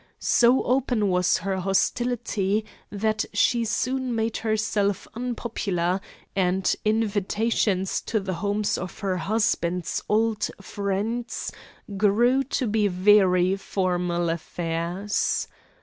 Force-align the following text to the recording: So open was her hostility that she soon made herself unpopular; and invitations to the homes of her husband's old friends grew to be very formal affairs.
So 0.17 0.63
open 0.63 1.09
was 1.09 1.37
her 1.37 1.57
hostility 1.57 2.65
that 2.91 3.23
she 3.33 3.63
soon 3.65 4.15
made 4.15 4.37
herself 4.37 5.07
unpopular; 5.13 6.01
and 6.35 6.75
invitations 6.83 8.01
to 8.07 8.19
the 8.19 8.33
homes 8.33 8.79
of 8.79 8.97
her 9.01 9.17
husband's 9.17 10.01
old 10.09 10.49
friends 10.59 11.51
grew 11.97 12.43
to 12.45 12.65
be 12.65 12.87
very 12.87 13.55
formal 13.57 14.31
affairs. 14.31 15.47